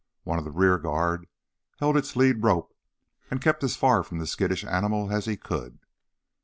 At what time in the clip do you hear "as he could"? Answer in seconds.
5.13-5.77